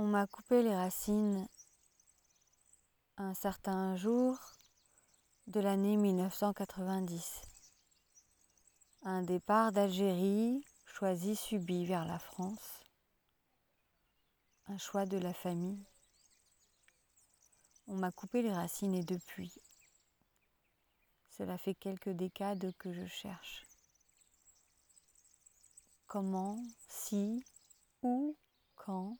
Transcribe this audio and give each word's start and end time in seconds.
On 0.00 0.06
m'a 0.06 0.28
coupé 0.28 0.62
les 0.62 0.76
racines 0.76 1.48
un 3.16 3.34
certain 3.34 3.96
jour 3.96 4.38
de 5.48 5.58
l'année 5.58 5.96
1990. 5.96 7.42
Un 9.02 9.22
départ 9.22 9.72
d'Algérie 9.72 10.64
choisi, 10.86 11.34
subi 11.34 11.84
vers 11.84 12.04
la 12.04 12.20
France. 12.20 12.84
Un 14.68 14.78
choix 14.78 15.04
de 15.04 15.18
la 15.18 15.34
famille. 15.34 15.84
On 17.88 17.96
m'a 17.96 18.12
coupé 18.12 18.42
les 18.42 18.52
racines 18.52 18.94
et 18.94 19.02
depuis, 19.02 19.52
cela 21.36 21.58
fait 21.58 21.74
quelques 21.74 22.10
décades 22.10 22.72
que 22.78 22.92
je 22.92 23.06
cherche. 23.06 23.66
Comment, 26.06 26.56
si, 26.88 27.44
où, 28.04 28.36
quand 28.76 29.18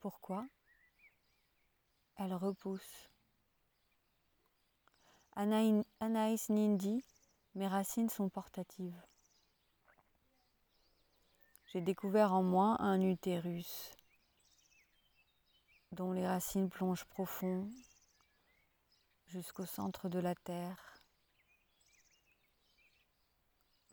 pourquoi? 0.00 0.46
Elle 2.16 2.34
repousse. 2.34 3.08
Anaïs 5.36 6.48
Nindi, 6.48 7.04
mes 7.54 7.68
racines 7.68 8.08
sont 8.08 8.28
portatives. 8.28 9.00
J'ai 11.66 11.80
découvert 11.80 12.32
en 12.32 12.42
moi 12.42 12.76
un 12.80 13.00
utérus 13.00 13.92
dont 15.92 16.12
les 16.12 16.26
racines 16.26 16.70
plongent 16.70 17.04
profond 17.04 17.70
jusqu'au 19.26 19.66
centre 19.66 20.08
de 20.08 20.18
la 20.18 20.34
terre. 20.34 21.02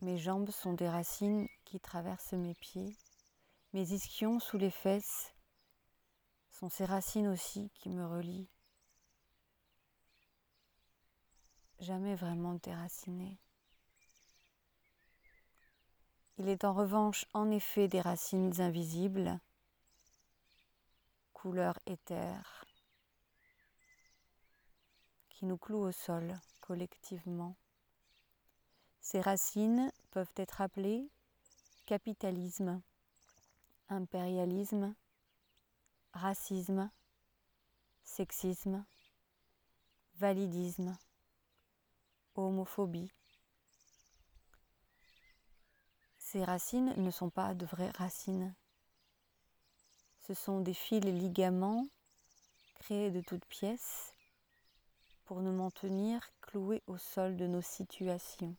Mes 0.01 0.17
jambes 0.17 0.49
sont 0.49 0.73
des 0.73 0.89
racines 0.89 1.47
qui 1.63 1.79
traversent 1.79 2.33
mes 2.33 2.55
pieds, 2.55 2.97
mes 3.73 3.93
ischions 3.93 4.39
sous 4.39 4.57
les 4.57 4.71
fesses 4.71 5.34
sont 6.59 6.69
ces 6.69 6.85
racines 6.85 7.27
aussi 7.27 7.69
qui 7.75 7.89
me 7.89 8.07
relient. 8.07 8.47
Jamais 11.79 12.15
vraiment 12.15 12.53
déracinées. 12.53 13.37
Il 16.37 16.47
est 16.47 16.63
en 16.63 16.73
revanche 16.73 17.25
en 17.33 17.51
effet 17.51 17.89
des 17.89 17.99
racines 17.99 18.61
invisibles, 18.61 19.39
couleur 21.33 21.77
éther, 21.85 22.65
qui 25.29 25.45
nous 25.45 25.57
clouent 25.57 25.87
au 25.87 25.91
sol 25.91 26.39
collectivement. 26.61 27.57
Ces 29.01 29.19
racines 29.19 29.91
peuvent 30.11 30.33
être 30.37 30.61
appelées 30.61 31.09
capitalisme, 31.85 32.81
impérialisme, 33.89 34.95
racisme, 36.15 36.89
sexisme, 38.03 38.85
validisme, 40.15 40.97
homophobie. 42.35 43.11
Ces 46.17 46.43
racines 46.43 46.93
ne 46.95 47.11
sont 47.11 47.29
pas 47.29 47.53
de 47.53 47.65
vraies 47.65 47.91
racines. 47.91 48.55
Ce 50.21 50.33
sont 50.33 50.61
des 50.61 50.73
fils 50.73 51.03
ligaments 51.03 51.85
créés 52.75 53.11
de 53.11 53.21
toutes 53.21 53.45
pièces 53.45 54.13
pour 55.25 55.41
nous 55.41 55.53
maintenir 55.53 56.21
cloués 56.41 56.83
au 56.87 56.97
sol 56.97 57.35
de 57.35 57.45
nos 57.45 57.61
situations, 57.61 58.55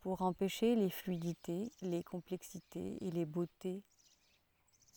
pour 0.00 0.22
empêcher 0.22 0.74
les 0.74 0.90
fluidités, 0.90 1.70
les 1.82 2.02
complexités 2.02 2.96
et 3.04 3.10
les 3.10 3.26
beautés 3.26 3.82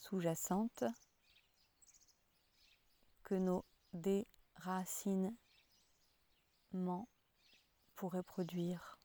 sous-jacente 0.01 0.83
que 3.23 3.35
nos 3.35 3.63
déracinements 3.93 5.37
pourraient 7.95 8.23
produire. 8.23 8.97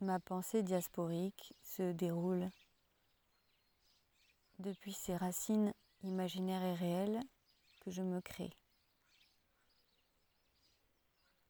Ma 0.00 0.18
pensée 0.18 0.62
diasporique 0.62 1.54
se 1.62 1.92
déroule 1.92 2.50
depuis 4.58 4.92
ces 4.92 5.16
racines 5.16 5.72
imaginaires 6.02 6.64
et 6.64 6.74
réelles 6.74 7.22
que 7.80 7.90
je 7.90 8.02
me 8.02 8.20
crée. 8.20 8.50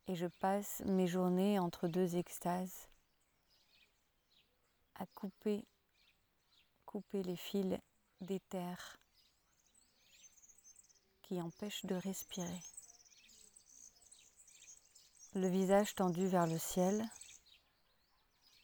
Et 0.08 0.14
je 0.14 0.26
passe 0.26 0.82
mes 0.84 1.06
journées 1.06 1.58
entre 1.58 1.88
deux 1.88 2.16
extases 2.16 2.89
à 5.00 5.06
couper, 5.14 5.66
couper 6.84 7.22
les 7.22 7.36
fils 7.36 7.78
des 8.20 8.38
terres 8.38 8.98
qui 11.22 11.40
empêchent 11.40 11.86
de 11.86 11.94
respirer. 11.94 12.62
Le 15.34 15.48
visage 15.48 15.94
tendu 15.94 16.26
vers 16.26 16.46
le 16.46 16.58
ciel, 16.58 17.08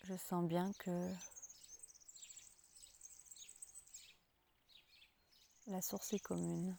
je 0.03 0.15
sens 0.17 0.47
bien 0.47 0.73
que 0.79 1.11
la 5.69 5.81
source 5.81 6.13
est 6.13 6.19
commune. 6.19 6.77